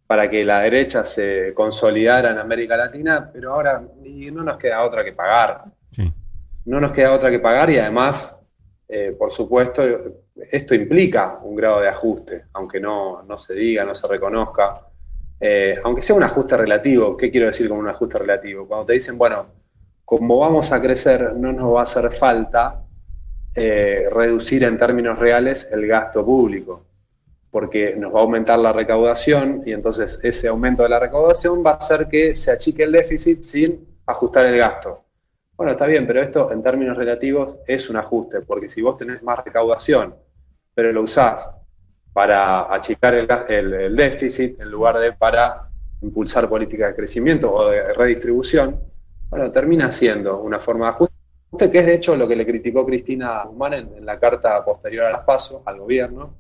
para 0.09 0.29
que 0.29 0.45
la 0.45 0.59
derecha 0.59 1.05
se 1.05 1.55
consolidara 1.55 2.33
en 2.33 2.39
América 2.39 2.77
Latina, 2.77 3.31
pero 3.33 3.55
ahora 3.55 3.81
no 3.81 4.43
nos 4.43 4.57
queda 4.59 4.83
otra 4.83 5.05
que 5.05 5.13
pagar. 5.13 5.63
Sí. 5.93 6.13
No 6.67 6.81
nos 6.81 6.93
queda 6.93 7.13
otra 7.13 7.31
que 7.31 7.39
pagar 7.39 7.71
y 7.71 7.79
además, 7.79 8.41
eh, 8.89 9.15
por 9.19 9.31
supuesto, 9.31 9.83
esto 10.51 10.75
implica 10.75 11.39
un 11.43 11.55
grado 11.55 11.81
de 11.81 11.89
ajuste, 11.89 12.45
aunque 12.55 12.81
no, 12.81 13.23
no 13.23 13.39
se 13.39 13.55
diga, 13.55 13.85
no 13.85 13.95
se 13.95 14.09
reconozca. 14.09 14.81
Eh, 15.39 15.79
aunque 15.85 16.03
sea 16.03 16.17
un 16.17 16.23
ajuste 16.23 16.57
relativo, 16.57 17.17
¿qué 17.17 17.31
quiero 17.31 17.47
decir 17.47 17.69
con 17.69 17.79
un 17.79 17.89
ajuste 17.89 18.19
relativo? 18.19 18.67
Cuando 18.67 18.87
te 18.87 18.95
dicen, 18.95 19.19
bueno, 19.19 19.47
como 20.05 20.39
vamos 20.39 20.73
a 20.73 20.81
crecer, 20.81 21.35
no 21.35 21.53
nos 21.53 21.75
va 21.75 21.81
a 21.81 21.83
hacer 21.85 22.13
falta 22.13 22.85
eh, 23.57 24.09
reducir 24.11 24.65
en 24.65 24.77
términos 24.77 25.19
reales 25.19 25.71
el 25.73 25.87
gasto 25.87 26.25
público, 26.25 26.85
porque 27.51 27.95
nos 27.95 28.13
va 28.13 28.19
a 28.19 28.23
aumentar 28.23 28.59
la 28.59 28.73
recaudación 28.73 29.63
y 29.65 29.73
entonces 29.73 30.19
ese 30.25 30.49
aumento 30.49 30.83
de 30.83 30.89
la 30.89 30.99
recaudación 30.99 31.63
va 31.65 31.73
a 31.73 31.75
hacer 31.75 32.09
que 32.09 32.35
se 32.35 32.51
achique 32.51 32.83
el 32.83 32.93
déficit 32.93 33.41
sin 33.43 33.87
ajustar 34.07 34.47
el 34.47 34.59
gasto. 34.59 35.04
Bueno, 35.57 35.73
está 35.73 35.87
bien, 35.87 36.07
pero 36.07 36.21
esto 36.21 36.51
en 36.53 36.63
términos 36.63 36.97
relativos 36.97 37.59
es 37.67 37.89
un 37.89 37.97
ajuste, 37.97 38.41
porque 38.41 38.69
si 38.69 38.83
vos 38.83 38.97
tenés 38.97 39.23
más 39.23 39.45
recaudación, 39.45 40.15
pero 40.75 40.91
lo 40.93 41.03
usás 41.03 41.49
para 42.13 42.73
achicar 42.75 43.15
el, 43.15 43.29
el- 43.49 43.75
el 43.75 43.97
déficit 43.97 44.61
en 44.61 44.71
lugar 44.71 44.99
de 44.99 45.13
para 45.13 45.69
impulsar 46.03 46.49
políticas 46.49 46.89
de 46.91 46.97
crecimiento 46.97 47.53
o 47.53 47.71
de 47.71 47.93
redistribución, 47.95 48.81
bueno, 49.31 49.51
termina 49.53 49.91
siendo 49.93 50.41
una 50.41 50.59
forma 50.59 50.87
de 50.87 50.91
ajuste, 50.93 51.71
que 51.71 51.79
es 51.79 51.87
de 51.87 51.95
hecho 51.95 52.17
lo 52.17 52.27
que 52.29 52.37
le 52.37 52.47
criticó 52.47 52.85
Cristina 52.85 53.45
Guzmán 53.45 53.75
en, 53.75 54.05
la 54.07 54.19
carta 54.19 54.65
posterior 54.65 55.05
a 55.07 55.13
las 55.13 55.25
PASO 55.25 55.63
al 55.65 55.79
gobierno. 55.79 56.35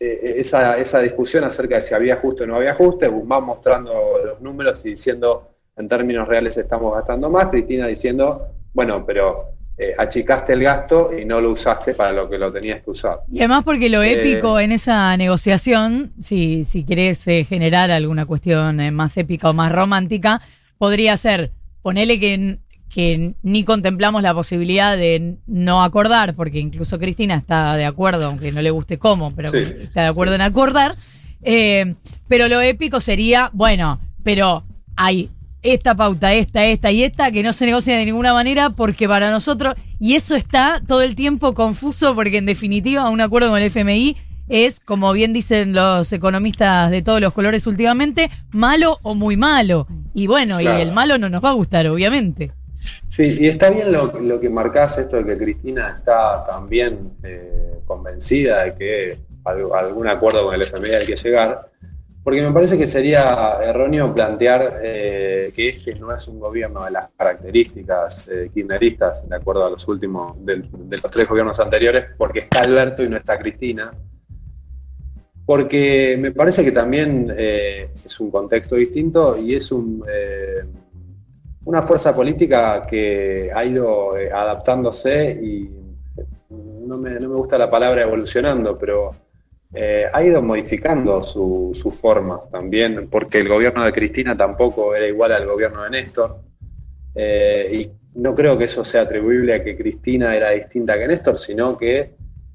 Eh, 0.00 0.34
esa, 0.38 0.78
esa 0.78 1.00
discusión 1.00 1.42
acerca 1.44 1.74
de 1.76 1.82
si 1.82 1.94
había 1.94 2.14
ajuste 2.14 2.44
o 2.44 2.46
no 2.46 2.56
había 2.56 2.70
ajuste, 2.72 3.08
Guzmán 3.08 3.42
mostrando 3.44 3.92
los 4.24 4.40
números 4.40 4.84
y 4.86 4.90
diciendo 4.90 5.53
en 5.76 5.88
términos 5.88 6.28
reales 6.28 6.56
estamos 6.56 6.94
gastando 6.94 7.28
más, 7.30 7.48
Cristina 7.48 7.86
diciendo, 7.86 8.46
bueno, 8.72 9.04
pero 9.04 9.50
eh, 9.76 9.92
achicaste 9.98 10.52
el 10.52 10.62
gasto 10.62 11.10
y 11.16 11.24
no 11.24 11.40
lo 11.40 11.50
usaste 11.50 11.94
para 11.94 12.12
lo 12.12 12.28
que 12.30 12.38
lo 12.38 12.52
tenías 12.52 12.80
que 12.80 12.90
usar. 12.90 13.20
Y 13.32 13.38
además 13.40 13.64
porque 13.64 13.88
lo 13.88 14.02
Eh, 14.02 14.12
épico 14.12 14.60
en 14.60 14.70
esa 14.72 15.16
negociación, 15.16 16.12
si, 16.20 16.64
si 16.64 16.84
querés 16.84 17.26
eh, 17.26 17.44
generar 17.44 17.90
alguna 17.90 18.24
cuestión 18.24 18.94
más 18.94 19.16
épica 19.16 19.50
o 19.50 19.52
más 19.52 19.72
romántica, 19.72 20.40
podría 20.78 21.16
ser, 21.16 21.50
ponele 21.82 22.20
que, 22.20 22.58
que 22.88 23.34
ni 23.42 23.64
contemplamos 23.64 24.22
la 24.22 24.32
posibilidad 24.32 24.96
de 24.96 25.38
no 25.48 25.82
acordar, 25.82 26.34
porque 26.34 26.60
incluso 26.60 27.00
Cristina 27.00 27.34
está 27.34 27.74
de 27.74 27.84
acuerdo, 27.84 28.26
aunque 28.26 28.52
no 28.52 28.62
le 28.62 28.70
guste 28.70 28.98
cómo, 28.98 29.34
pero 29.34 29.50
Sí, 29.50 29.58
está 29.80 30.02
de 30.02 30.08
acuerdo 30.08 30.36
en 30.36 30.40
acordar. 30.42 30.94
Pero 32.28 32.48
lo 32.48 32.60
épico 32.60 33.00
sería, 33.00 33.50
bueno, 33.52 33.98
pero 34.22 34.64
hay 34.96 35.30
esta 35.64 35.96
pauta, 35.96 36.32
esta, 36.34 36.64
esta 36.64 36.90
y 36.92 37.02
esta, 37.02 37.32
que 37.32 37.42
no 37.42 37.52
se 37.52 37.66
negocia 37.66 37.96
de 37.96 38.04
ninguna 38.04 38.32
manera 38.32 38.70
porque 38.70 39.08
para 39.08 39.30
nosotros, 39.30 39.74
y 39.98 40.14
eso 40.14 40.36
está 40.36 40.80
todo 40.86 41.02
el 41.02 41.16
tiempo 41.16 41.54
confuso 41.54 42.14
porque 42.14 42.36
en 42.36 42.46
definitiva 42.46 43.08
un 43.10 43.20
acuerdo 43.20 43.48
con 43.48 43.58
el 43.58 43.64
FMI 43.64 44.16
es, 44.48 44.78
como 44.78 45.10
bien 45.14 45.32
dicen 45.32 45.72
los 45.72 46.12
economistas 46.12 46.90
de 46.90 47.00
todos 47.00 47.20
los 47.20 47.32
colores 47.32 47.66
últimamente, 47.66 48.30
malo 48.52 48.98
o 49.02 49.14
muy 49.14 49.36
malo. 49.38 49.86
Y 50.12 50.26
bueno, 50.26 50.60
y 50.60 50.66
el 50.66 50.92
malo 50.92 51.16
no 51.16 51.30
nos 51.30 51.42
va 51.42 51.48
a 51.48 51.54
gustar, 51.54 51.86
obviamente. 51.86 52.52
Sí, 53.08 53.38
y 53.40 53.46
está 53.46 53.70
bien 53.70 53.90
lo, 53.90 54.20
lo 54.20 54.38
que 54.38 54.50
marcás, 54.50 54.98
esto 54.98 55.16
de 55.16 55.24
que 55.24 55.38
Cristina 55.42 55.94
está 55.96 56.44
también 56.46 57.12
eh, 57.22 57.78
convencida 57.86 58.64
de 58.64 58.74
que 58.74 59.18
al- 59.44 59.72
algún 59.86 60.08
acuerdo 60.08 60.44
con 60.44 60.54
el 60.54 60.60
FMI 60.62 60.90
hay 60.90 61.06
que 61.06 61.16
llegar, 61.16 61.70
porque 62.24 62.42
me 62.42 62.52
parece 62.52 62.78
que 62.78 62.86
sería 62.86 63.58
erróneo 63.62 64.14
plantear 64.14 64.80
eh, 64.82 65.52
que 65.54 65.68
este 65.68 65.94
no 65.94 66.10
es 66.10 66.26
un 66.26 66.40
gobierno 66.40 66.82
de 66.82 66.90
las 66.90 67.10
características 67.14 68.28
eh, 68.28 68.50
kirchneristas, 68.52 69.28
de 69.28 69.36
acuerdo 69.36 69.66
a 69.66 69.70
los 69.70 69.86
últimos, 69.86 70.34
de 70.42 70.64
los 70.90 71.10
tres 71.10 71.28
gobiernos 71.28 71.60
anteriores, 71.60 72.06
porque 72.16 72.38
está 72.38 72.60
Alberto 72.60 73.04
y 73.04 73.10
no 73.10 73.18
está 73.18 73.38
Cristina. 73.38 73.92
Porque 75.44 76.16
me 76.18 76.32
parece 76.32 76.64
que 76.64 76.72
también 76.72 77.30
eh, 77.36 77.90
es 77.94 78.18
un 78.18 78.30
contexto 78.30 78.76
distinto 78.76 79.36
y 79.36 79.54
es 79.54 79.70
un, 79.70 80.02
una 81.66 81.82
fuerza 81.82 82.16
política 82.16 82.86
que 82.86 83.50
ha 83.54 83.62
ido 83.66 84.14
adaptándose 84.14 85.38
y 85.42 85.70
no 86.48 86.96
me 86.96 87.18
gusta 87.26 87.58
la 87.58 87.70
palabra 87.70 88.00
evolucionando, 88.00 88.78
pero 88.78 89.23
eh, 89.74 90.06
ha 90.12 90.22
ido 90.22 90.40
modificando 90.42 91.22
su- 91.22 91.72
sus 91.74 91.94
formas 92.00 92.48
también, 92.50 93.08
porque 93.10 93.38
el 93.38 93.48
gobierno 93.48 93.84
de 93.84 93.92
Cristina 93.92 94.36
tampoco 94.36 94.94
era 94.94 95.06
igual 95.06 95.32
al 95.32 95.46
gobierno 95.46 95.82
de 95.84 95.90
Néstor. 95.90 96.38
Eh, 97.14 97.70
y 97.72 98.18
no 98.20 98.34
creo 98.34 98.56
que 98.56 98.64
eso 98.64 98.84
sea 98.84 99.02
atribuible 99.02 99.54
a 99.54 99.62
que 99.64 99.76
Cristina 99.76 100.34
era 100.34 100.50
distinta 100.50 100.98
que 100.98 101.08
Néstor, 101.08 101.38
sino 101.38 101.76
que 101.76 102.14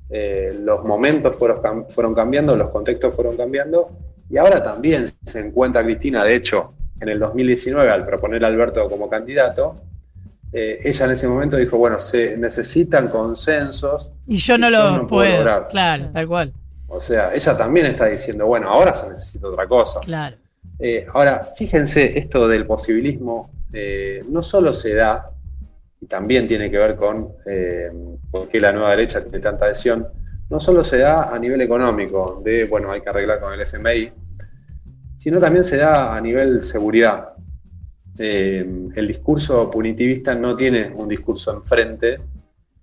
eh, 0.10 0.58
los 0.62 0.84
momentos 0.86 1.36
fueron, 1.36 1.58
cam- 1.62 1.90
fueron 1.90 2.16
cambiando, 2.16 2.56
los 2.56 2.70
contextos 2.70 3.14
fueron 3.14 3.36
cambiando, 3.38 3.90
y 4.30 4.38
ahora 4.38 4.64
también 4.64 5.06
se 5.08 5.40
encuentra 5.40 5.84
Cristina, 5.84 6.24
de 6.24 6.36
hecho, 6.36 6.74
en 7.02 7.10
el 7.10 7.20
2019, 7.20 7.90
al 7.90 8.06
proponer 8.06 8.44
a 8.44 8.48
Alberto 8.48 8.88
como 8.90 9.10
candidato, 9.10 9.76
eh, 10.52 10.80
ella 10.84 11.06
en 11.06 11.12
ese 11.12 11.28
momento 11.28 11.58
dijo, 11.58 11.78
bueno, 11.78 12.00
se 12.00 12.36
necesitan 12.38 13.08
consensos, 13.10 14.12
Y 14.28 14.38
yo 14.38 14.58
no 14.58 14.70
Y 14.70 14.72
lo 14.72 14.92
no 14.92 15.08
puedo 15.08 15.08
puedo. 15.08 15.38
lograr. 15.38 15.68
Claro, 15.70 16.10
tal 16.14 16.28
cual. 16.28 16.54
O 16.89 17.00
sea, 17.00 17.34
ella 17.34 17.58
también 17.58 17.86
está 17.86 18.08
diciendo, 18.08 18.48
bueno, 18.48 18.67
ahora 18.67 18.93
se 18.93 19.10
necesita 19.10 19.48
otra 19.48 19.67
cosa. 19.67 20.00
Claro. 20.00 20.36
Eh, 20.79 21.05
ahora, 21.13 21.51
fíjense, 21.55 22.17
esto 22.17 22.48
del 22.48 22.65
posibilismo 22.65 23.51
eh, 23.72 24.24
no 24.27 24.41
solo 24.41 24.74
se 24.74 24.96
da, 24.96 25.29
y 26.01 26.08
también 26.08 26.48
tiene 26.48 26.72
que 26.72 26.77
ver 26.77 26.96
con 26.96 27.34
eh, 27.46 27.91
por 28.31 28.48
qué 28.48 28.60
la 28.60 28.72
nueva 28.72 28.91
derecha 28.91 29.22
tiene 29.22 29.39
tanta 29.39 29.65
adhesión, 29.65 30.08
no 30.50 30.60
solo 30.60 30.84
se 30.84 30.98
da 30.98 31.34
a 31.34 31.38
nivel 31.38 31.62
económico, 31.62 32.41
de, 32.43 32.65
bueno, 32.65 32.91
hay 32.91 33.01
que 33.01 33.10
arreglar 33.10 33.39
con 33.39 33.53
el 33.53 33.62
FMI, 33.62 34.10
sino 35.17 35.39
también 35.39 35.63
se 35.63 35.77
da 35.77 36.15
a 36.15 36.22
nivel 36.22 36.62
seguridad. 36.62 37.34
El 38.17 39.08
discurso 39.08 39.72
punitivista 39.72 40.36
no 40.36 40.55
tiene 40.55 40.91
un 40.93 41.08
discurso 41.08 41.53
enfrente 41.53 42.19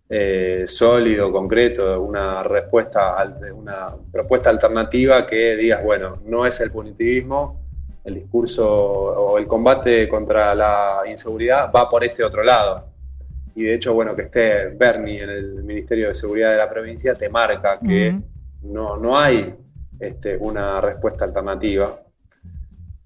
eh, 0.09 0.65
sólido, 0.67 1.33
concreto, 1.33 2.01
una 2.01 2.43
respuesta, 2.43 3.17
una 3.53 3.95
propuesta 4.13 4.51
alternativa 4.51 5.27
que 5.27 5.57
digas, 5.57 5.83
bueno, 5.83 6.21
no 6.27 6.47
es 6.47 6.61
el 6.61 6.71
punitivismo, 6.71 7.61
el 8.05 8.15
discurso 8.15 8.67
o 8.69 9.37
el 9.37 9.47
combate 9.47 10.09
contra 10.09 10.55
la 10.55 11.03
inseguridad 11.09 11.71
va 11.75 11.89
por 11.89 12.05
este 12.05 12.23
otro 12.23 12.45
lado. 12.45 12.87
Y 13.57 13.65
de 13.65 13.75
hecho, 13.75 13.95
bueno, 13.95 14.15
que 14.15 14.23
esté 14.23 14.69
Bernie 14.69 15.23
en 15.23 15.31
el 15.31 15.65
Ministerio 15.65 16.09
de 16.09 16.15
Seguridad 16.15 16.53
de 16.53 16.59
la 16.59 16.71
provincia 16.71 17.15
te 17.15 17.29
marca 17.29 17.81
que 17.81 18.17
no, 18.63 18.97
no 18.97 19.19
hay 19.19 19.55
este, 19.99 20.37
una 20.37 20.81
respuesta 20.81 21.25
alternativa. 21.25 21.99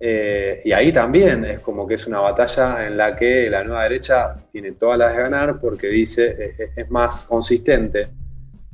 Eh, 0.03 0.61
y 0.65 0.73
ahí 0.73 0.91
también 0.93 1.45
es 1.45 1.61
como 1.61 1.87
que 1.87 1.95
es 1.95 2.07
una 2.07 2.21
batalla 2.21 2.87
en 2.87 2.97
la 2.97 3.15
que 3.15 3.51
la 3.51 3.63
nueva 3.63 3.83
derecha 3.83 4.35
tiene 4.51 4.73
todas 4.73 4.99
las 4.99 5.15
de 5.15 5.23
ganar 5.23 5.61
porque 5.61 5.89
dice 5.89 6.37
eh, 6.39 6.53
eh, 6.59 6.71
es 6.75 6.91
más 6.91 7.25
consistente 7.25 8.09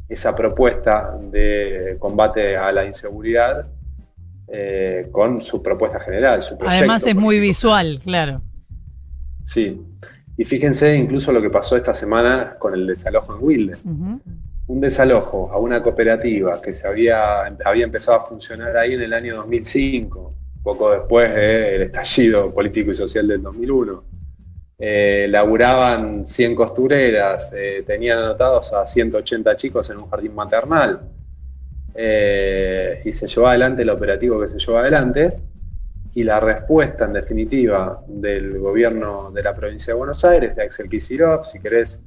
esa 0.08 0.36
propuesta 0.36 1.18
de 1.20 1.96
combate 1.98 2.56
a 2.56 2.70
la 2.70 2.84
inseguridad 2.84 3.66
eh, 4.48 5.08
con 5.10 5.40
su 5.40 5.60
propuesta 5.60 5.98
general. 5.98 6.42
Su 6.42 6.56
proyecto 6.56 6.78
Además 6.78 7.04
es 7.04 7.16
muy 7.16 7.40
visual, 7.40 8.00
claro. 8.02 8.42
Sí. 9.42 9.82
Y 10.36 10.44
fíjense 10.44 10.96
incluso 10.96 11.32
lo 11.32 11.42
que 11.42 11.50
pasó 11.50 11.76
esta 11.76 11.94
semana 11.94 12.56
con 12.56 12.74
el 12.74 12.86
desalojo 12.86 13.34
en 13.34 13.42
Wilde. 13.42 13.76
Un 14.68 14.80
desalojo 14.80 15.50
a 15.52 15.58
una 15.58 15.82
cooperativa 15.82 16.60
que 16.60 16.74
se 16.74 16.86
había, 16.86 17.44
había 17.64 17.84
empezado 17.84 18.18
a 18.18 18.20
funcionar 18.20 18.76
ahí 18.76 18.94
en 18.94 19.02
el 19.02 19.12
año 19.12 19.36
2005, 19.36 20.34
poco 20.66 20.90
después 20.90 21.32
del 21.32 21.82
estallido 21.82 22.52
político 22.52 22.90
y 22.90 22.94
social 22.94 23.28
del 23.28 23.40
2001. 23.40 24.04
Eh, 24.78 25.28
laburaban 25.30 26.26
100 26.26 26.56
costureras, 26.56 27.52
eh, 27.56 27.84
tenían 27.86 28.18
anotados 28.18 28.72
a 28.72 28.84
180 28.84 29.54
chicos 29.54 29.88
en 29.90 29.98
un 29.98 30.10
jardín 30.10 30.34
maternal. 30.34 31.02
Eh, 31.94 33.00
y 33.04 33.12
se 33.12 33.28
llevó 33.28 33.46
adelante 33.46 33.82
el 33.82 33.90
operativo 33.90 34.40
que 34.40 34.48
se 34.48 34.58
llevó 34.58 34.78
adelante. 34.78 35.34
Y 36.16 36.24
la 36.24 36.40
respuesta, 36.40 37.04
en 37.04 37.12
definitiva, 37.12 38.02
del 38.08 38.58
gobierno 38.58 39.30
de 39.30 39.42
la 39.44 39.54
provincia 39.54 39.92
de 39.92 39.98
Buenos 39.98 40.24
Aires, 40.24 40.56
de 40.56 40.64
Axel 40.64 40.88
Kicillof, 40.88 41.46
si 41.46 41.60
querés, 41.60 42.02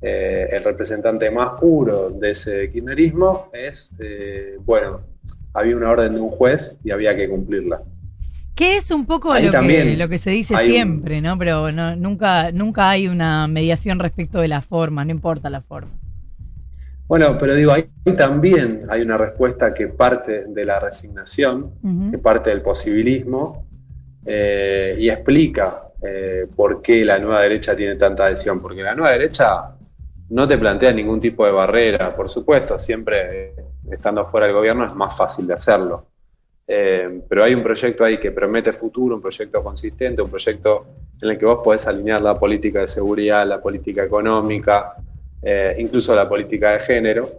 eh, 0.00 0.46
el 0.52 0.62
representante 0.62 1.28
más 1.32 1.58
puro 1.58 2.10
de 2.10 2.30
ese 2.30 2.70
kirchnerismo, 2.70 3.50
es, 3.52 3.90
eh, 3.98 4.56
bueno, 4.60 5.00
había 5.52 5.76
una 5.76 5.90
orden 5.90 6.14
de 6.14 6.20
un 6.20 6.30
juez 6.30 6.78
y 6.84 6.90
había 6.92 7.16
que 7.16 7.28
cumplirla. 7.28 7.82
Que 8.54 8.76
es 8.76 8.90
un 8.92 9.04
poco 9.06 9.34
lo 9.34 9.50
que, 9.50 9.96
lo 9.96 10.08
que 10.08 10.18
se 10.18 10.30
dice 10.30 10.54
un- 10.54 10.60
siempre, 10.60 11.20
¿no? 11.20 11.36
Pero 11.36 11.72
no, 11.72 11.96
nunca, 11.96 12.52
nunca 12.52 12.90
hay 12.90 13.08
una 13.08 13.48
mediación 13.48 13.98
respecto 13.98 14.40
de 14.40 14.48
la 14.48 14.60
forma, 14.62 15.04
no 15.04 15.10
importa 15.10 15.50
la 15.50 15.60
forma. 15.60 15.90
Bueno, 17.06 17.36
pero 17.38 17.54
digo, 17.54 17.72
ahí 17.72 17.86
también 18.16 18.86
hay 18.88 19.02
una 19.02 19.18
respuesta 19.18 19.74
que 19.74 19.88
parte 19.88 20.44
de 20.48 20.64
la 20.64 20.78
resignación, 20.80 21.72
que 22.10 22.18
parte 22.18 22.50
del 22.50 22.62
posibilismo, 22.62 23.66
eh, 24.24 24.96
y 24.98 25.10
explica 25.10 25.82
eh, 26.02 26.46
por 26.56 26.80
qué 26.80 27.04
la 27.04 27.18
nueva 27.18 27.42
derecha 27.42 27.76
tiene 27.76 27.96
tanta 27.96 28.24
adhesión. 28.26 28.60
Porque 28.60 28.82
la 28.82 28.94
nueva 28.94 29.10
derecha 29.12 29.74
no 30.30 30.48
te 30.48 30.56
plantea 30.56 30.92
ningún 30.92 31.20
tipo 31.20 31.44
de 31.44 31.52
barrera, 31.52 32.14
por 32.16 32.30
supuesto, 32.30 32.78
siempre 32.78 33.48
eh, 33.48 33.54
estando 33.90 34.24
fuera 34.26 34.46
del 34.46 34.54
gobierno 34.56 34.86
es 34.86 34.94
más 34.94 35.14
fácil 35.16 35.46
de 35.46 35.54
hacerlo. 35.54 36.06
Eh, 36.66 37.20
pero 37.28 37.44
hay 37.44 37.54
un 37.54 37.62
proyecto 37.62 38.04
ahí 38.04 38.16
que 38.16 38.30
promete 38.32 38.72
futuro, 38.72 39.16
un 39.16 39.20
proyecto 39.20 39.62
consistente, 39.62 40.22
un 40.22 40.30
proyecto 40.30 40.86
en 41.20 41.30
el 41.30 41.38
que 41.38 41.44
vos 41.44 41.60
podés 41.62 41.86
alinear 41.86 42.22
la 42.22 42.38
política 42.38 42.80
de 42.80 42.86
seguridad, 42.86 43.46
la 43.46 43.60
política 43.60 44.04
económica, 44.04 44.94
eh, 45.42 45.74
incluso 45.78 46.14
la 46.14 46.28
política 46.28 46.72
de 46.72 46.78
género. 46.80 47.30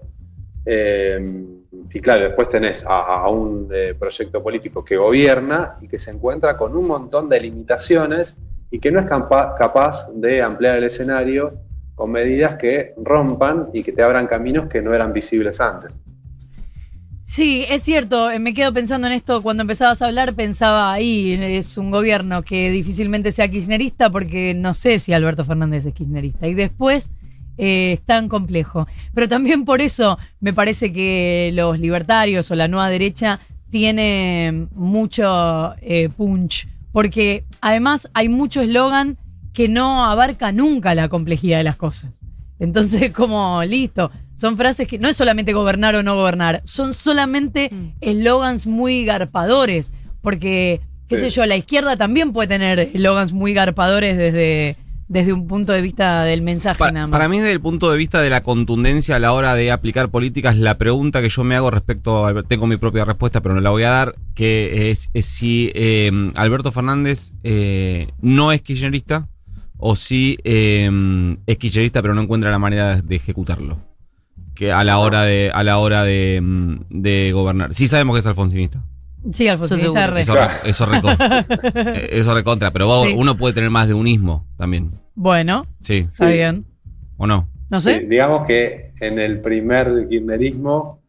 Eh, 0.65 1.44
y 1.91 2.00
claro, 2.00 2.24
después 2.24 2.50
tenés 2.50 2.86
a, 2.88 3.27
un 3.29 3.67
proyecto 4.00 4.41
político 4.41 4.84
que 4.84 4.98
gobierna 4.98 5.75
y 5.82 5.88
que 5.88 6.00
se 6.00 6.12
encuentra 6.12 6.55
con 6.58 6.75
un 6.75 6.88
montón 6.88 7.29
de 7.29 7.39
limitaciones 7.39 8.38
y 8.72 8.79
que 8.79 8.91
no 8.91 9.00
es 9.00 9.05
capa- 9.05 9.55
capaz 9.58 10.12
de 10.13 10.41
ampliar 10.41 10.77
el 10.77 10.86
escenario 10.86 11.53
con 11.94 12.12
medidas 12.12 12.55
que 12.55 12.94
rompan 12.98 13.70
y 13.74 13.84
que 13.84 13.91
te 13.91 14.01
abran 14.01 14.27
caminos 14.27 14.67
que 14.67 14.82
no 14.82 14.94
eran 14.94 15.13
visibles 15.13 15.60
antes. 15.62 15.91
Sí, 17.25 17.65
es 17.70 17.82
cierto, 17.82 18.29
eh, 18.29 18.38
me 18.38 18.53
quedo 18.53 18.72
pensando 18.72 19.08
en 19.08 19.13
esto, 19.13 19.41
cuando 19.41 19.62
empezabas 19.62 20.01
a 20.01 20.05
hablar 20.05 20.36
pensaba 20.36 20.94
ahí, 20.94 21.34
es 21.34 21.75
un 21.77 21.89
gobierno 21.89 22.44
que 22.44 22.70
difícilmente 22.70 23.32
sea 23.32 23.48
kirchnerista 23.48 24.12
porque 24.12 24.53
no 24.53 24.75
sé 24.75 25.00
si 25.00 25.12
Alberto 25.12 25.44
Fernández 25.44 25.88
es 25.88 25.94
kirchnerista 25.96 26.48
y 26.48 26.53
después 26.53 27.12
eh, 27.58 27.94
es 27.94 28.01
tan 28.01 28.29
complejo. 28.29 28.88
Pero 29.13 29.27
también 29.27 29.65
por 29.65 29.82
eso 29.82 30.20
me 30.39 30.53
parece 30.53 30.94
que 30.94 31.51
los 31.55 31.79
libertarios 31.79 32.50
o 32.51 32.55
la 32.55 32.67
nueva 32.67 32.89
derecha 32.89 33.39
tiene 33.72 34.67
mucho 34.75 35.74
eh, 35.82 36.10
punch, 36.15 36.67
porque 36.91 37.44
además 37.60 38.08
hay 38.13 38.29
mucho 38.29 38.62
eslogan 38.62 39.17
que 39.51 39.67
no 39.67 40.05
abarca 40.05 40.51
nunca 40.51 40.94
la 40.94 41.10
complejidad 41.10 41.58
de 41.58 41.63
las 41.63 41.75
cosas. 41.75 42.12
Entonces, 42.60 43.12
como 43.12 43.63
listo, 43.63 44.12
son 44.45 44.57
frases 44.57 44.87
que 44.87 44.99
no 44.99 45.07
es 45.07 45.15
solamente 45.15 45.53
gobernar 45.53 45.95
o 45.95 46.03
no 46.03 46.15
gobernar, 46.15 46.61
son 46.65 46.93
solamente 46.93 47.71
eslogans 48.01 48.67
muy 48.67 49.05
garpadores, 49.05 49.91
porque, 50.21 50.81
qué 51.07 51.15
Sí. 51.15 51.21
sé 51.23 51.29
yo, 51.31 51.45
la 51.45 51.55
izquierda 51.55 51.97
también 51.97 52.31
puede 52.33 52.47
tener 52.47 52.79
eslogans 52.79 53.31
muy 53.33 53.53
garpadores 53.53 54.17
desde, 54.17 54.77
desde 55.07 55.33
un 55.33 55.47
punto 55.47 55.71
de 55.73 55.81
vista 55.81 56.23
del 56.23 56.41
mensaje 56.41 56.79
Pa- 56.79 56.91
nada 56.91 57.07
más. 57.07 57.11
para 57.17 57.29
mí, 57.29 57.39
desde 57.39 57.53
el 57.53 57.61
punto 57.61 57.91
de 57.91 57.97
vista 57.97 58.21
de 58.21 58.29
la 58.29 58.41
contundencia 58.41 59.15
a 59.15 59.19
la 59.19 59.33
hora 59.33 59.53
de 59.55 59.71
aplicar 59.71 60.09
políticas, 60.09 60.57
la 60.57 60.77
pregunta 60.77 61.21
que 61.21 61.29
yo 61.29 61.43
me 61.43 61.55
hago 61.55 61.69
respecto 61.71 62.25
a. 62.25 62.43
Tengo 62.43 62.65
mi 62.67 62.77
propia 62.77 63.05
respuesta, 63.05 63.41
pero 63.41 63.53
no 63.55 63.61
la 63.61 63.69
voy 63.71 63.83
a 63.83 63.89
dar. 63.91 64.15
Que 64.33 64.89
es, 64.91 65.09
es 65.13 65.25
si 65.27 65.71
eh, 65.75 66.11
Alberto 66.35 66.71
Fernández 66.71 67.33
eh, 67.43 68.07
no 68.21 68.51
es 68.51 68.61
kirchnerista 68.61 69.27
o 69.77 69.95
si 69.95 70.37
eh, 70.43 70.89
es 71.45 71.57
kirchnerista, 71.57 72.01
pero 72.01 72.15
no 72.15 72.21
encuentra 72.23 72.49
la 72.49 72.59
manera 72.59 72.99
de 73.01 73.15
ejecutarlo. 73.15 73.77
Que 74.55 74.71
a 74.71 74.83
la 74.83 74.97
hora 75.00 75.24
de 75.24 75.51
a 75.53 75.63
la 75.63 75.77
hora 75.77 76.03
de, 76.03 76.39
mm, 76.41 76.75
de 76.89 77.31
gobernar. 77.33 77.74
Sí 77.74 77.88
sabemos 77.88 78.15
que 78.15 78.21
es 78.21 78.25
alfonsinista. 78.25 78.81
Sí, 79.31 79.47
Alfonso, 79.47 79.75
Eso 79.75 79.93
re. 79.95 80.21
Eso, 80.21 80.33
Claro. 80.33 80.53
eso 80.65 80.85
recontra. 80.85 81.45
Eh, 81.75 82.09
eso 82.12 82.33
recontra. 82.35 82.71
Pero 82.71 82.85
vos- 82.85 83.07
Sí. 83.07 83.15
uno 83.17 83.35
puede 83.38 83.53
tener 83.55 83.69
más 83.71 83.88
de 83.88 83.93
unismo 83.95 84.45
también. 84.57 84.91
Bueno, 85.15 85.65
Sí. 85.81 86.05
está 86.07 86.27
bien. 86.29 86.65
¿O 87.17 87.25
no? 87.25 87.50
No 87.69 87.81
Sí, 87.81 87.89
sé. 87.89 88.00
digamos 88.01 88.45
que 88.45 88.93
en 89.01 89.17
el 89.19 89.39
primer 89.41 90.07
kirchnerismo, 90.09 91.01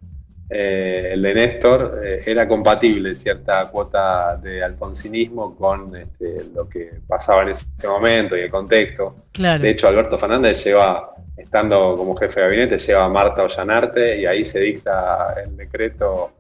eh, 0.49 1.11
el 1.13 1.23
de 1.23 1.35
Néstor, 1.35 2.01
eh, 2.05 2.21
era 2.25 2.47
compatible 2.47 3.15
cierta 3.15 3.69
cuota 3.69 4.37
de 4.37 4.63
alfonsinismo 4.63 5.57
con 5.57 5.95
este, 5.97 6.47
lo 6.55 6.69
que 6.69 7.01
pasaba 7.07 7.43
en 7.43 7.49
ese 7.49 7.89
momento 7.89 8.37
y 8.37 8.41
el 8.43 8.51
contexto. 8.51 9.25
Claro. 9.33 9.63
De 9.63 9.71
hecho, 9.71 9.89
Alberto 9.89 10.17
Fernández 10.17 10.65
lleva, 10.65 11.15
estando 11.37 11.97
como 11.97 12.17
jefe 12.17 12.41
de 12.41 12.47
gabinete, 12.47 12.79
lleva 12.79 13.05
a 13.05 13.09
Marta 13.09 13.43
Ollanarte 13.43 14.21
y 14.21 14.27
ahí 14.27 14.45
se 14.45 14.61
dicta 14.61 15.35
el 15.45 15.57
decreto 15.57 16.33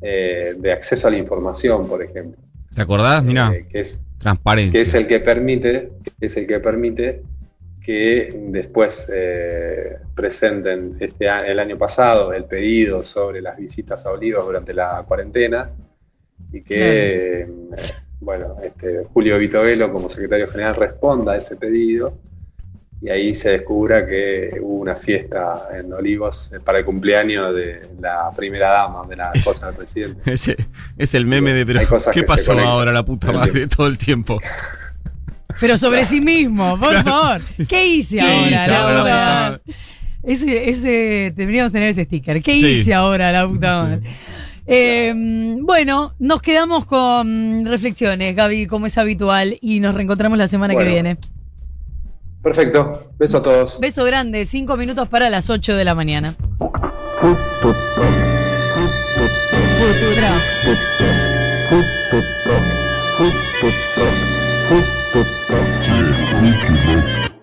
eh, 0.00 0.54
de 0.56 0.72
acceso 0.72 1.08
a 1.08 1.10
la 1.10 1.18
información, 1.18 1.86
por 1.86 2.02
ejemplo, 2.02 2.40
¿Te 2.74 2.82
acordás? 2.82 3.24
Mira, 3.24 3.52
eh, 3.54 3.66
que 3.70 3.80
es 3.80 4.02
transparencia. 4.18 4.72
que 4.72 4.82
es 4.82 4.94
el 4.94 5.06
que 5.06 5.20
permite, 5.20 5.92
que 6.20 6.26
es 6.26 6.36
el 6.36 6.46
que 6.46 6.60
permite 6.60 7.22
que 7.86 8.34
después 8.48 9.12
eh, 9.14 9.98
presenten 10.12 10.90
este, 10.98 11.28
el 11.28 11.60
año 11.60 11.78
pasado 11.78 12.32
el 12.32 12.42
pedido 12.44 13.04
sobre 13.04 13.40
las 13.40 13.56
visitas 13.56 14.04
a 14.04 14.10
Olivos 14.10 14.44
durante 14.44 14.74
la 14.74 15.04
cuarentena 15.06 15.70
y 16.52 16.62
que 16.62 17.42
eh, 17.42 17.48
bueno, 18.18 18.56
este, 18.60 19.04
Julio 19.14 19.38
Vitovelo 19.38 19.92
como 19.92 20.08
secretario 20.08 20.48
general 20.48 20.74
responda 20.74 21.34
a 21.34 21.36
ese 21.36 21.54
pedido 21.54 22.18
y 23.00 23.08
ahí 23.08 23.32
se 23.34 23.50
descubra 23.50 24.04
que 24.04 24.58
hubo 24.60 24.80
una 24.80 24.96
fiesta 24.96 25.68
en 25.72 25.92
Olivos 25.92 26.52
eh, 26.54 26.58
para 26.58 26.78
el 26.78 26.84
cumpleaños 26.84 27.54
de 27.54 27.88
la 28.00 28.32
primera 28.34 28.70
dama, 28.70 29.06
de 29.06 29.14
la 29.14 29.30
esposa 29.32 29.66
del 29.66 29.76
presidente. 29.76 30.22
Ese 30.32 30.56
es 30.98 31.14
el 31.14 31.24
meme 31.24 31.52
de, 31.52 31.64
pero 31.64 31.82
¿qué 32.12 32.24
pasó 32.24 32.58
ahora 32.58 32.90
la 32.90 33.04
puta 33.04 33.30
madre 33.30 33.68
todo 33.68 33.86
el 33.86 33.96
tiempo? 33.96 34.40
Pero 35.60 35.78
sobre 35.78 36.04
sí 36.04 36.20
mismo, 36.20 36.78
por 36.78 36.94
favor. 37.02 37.40
¿Qué 37.68 37.86
hice 37.86 38.16
¿Qué 38.16 38.22
ahora? 38.22 38.46
hice 38.56 38.70
la 38.70 38.82
ahora? 38.82 39.60
Ese, 40.22 40.68
ese, 40.70 41.32
deberíamos 41.36 41.72
tener 41.72 41.88
ese 41.88 42.04
sticker. 42.04 42.42
¿Qué 42.42 42.54
Sí. 42.54 42.66
hice 42.66 42.94
ahora, 42.94 43.30
la 43.32 43.46
puta 43.48 43.66
Sí. 43.66 43.82
madre? 43.90 44.00
Eh, 44.66 45.14
bueno, 45.60 46.14
nos 46.18 46.42
quedamos 46.42 46.84
con 46.86 47.64
reflexiones, 47.64 48.34
Gaby, 48.34 48.66
como 48.66 48.86
es 48.86 48.98
habitual, 48.98 49.56
y 49.60 49.78
nos 49.80 49.94
reencontramos 49.94 50.36
la 50.36 50.48
semana 50.48 50.74
Bueno. 50.74 50.88
que 50.88 50.92
viene. 50.92 51.16
Perfecto, 52.42 53.12
beso 53.18 53.38
a 53.38 53.42
todos. 53.42 53.78
Beso 53.80 54.04
grande, 54.04 54.44
cinco 54.44 54.76
minutos 54.76 55.08
para 55.08 55.30
las 55.30 55.48
8 55.50 55.76
de 55.76 55.84
la 55.84 55.94
mañana. 55.94 56.34
Futura. 59.78 60.32
Thank 65.12 65.26
you. 67.30 67.35